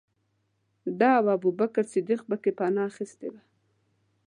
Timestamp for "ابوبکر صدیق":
1.35-2.21